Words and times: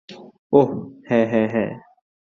ওহ, 0.53 0.69
হ্যা, 1.07 1.19
হ্যা 1.31 1.43
হ্যা। 1.53 1.65